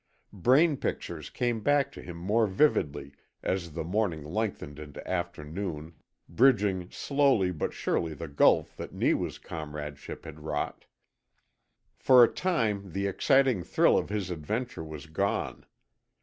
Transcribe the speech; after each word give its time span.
Brain 0.33 0.77
pictures 0.77 1.29
came 1.29 1.61
back 1.61 1.91
to 1.91 2.01
him 2.01 2.17
more 2.17 2.47
vividly 2.47 3.13
as 3.43 3.73
the 3.73 3.83
morning 3.83 4.23
lengthened 4.23 4.79
into 4.79 5.07
afternoon, 5.07 5.93
bridging 6.27 6.89
slowly 6.89 7.51
but 7.51 7.71
surely 7.71 8.15
the 8.15 8.27
gulf 8.27 8.75
that 8.77 8.93
Neewa's 8.95 9.37
comradeship 9.37 10.25
had 10.25 10.39
wrought. 10.39 10.85
For 11.99 12.23
a 12.23 12.33
time 12.33 12.93
the 12.93 13.05
exciting 13.05 13.61
thrill 13.63 13.95
of 13.95 14.09
his 14.09 14.31
adventure 14.31 14.83
was 14.83 15.05
gone. 15.05 15.67